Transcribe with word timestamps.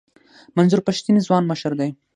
منظور 0.57 0.81
پښتین 0.87 1.15
ځوان 1.27 1.43
مشر 1.51 1.71
دی. 1.79 1.89